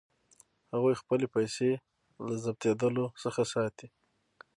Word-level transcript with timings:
هغوی 0.73 0.99
خپلې 1.01 1.25
پیسې 1.35 1.69
له 2.27 2.33
ضبظېدلو 2.43 3.05
څخه 3.23 3.41
ساتي. 3.53 3.87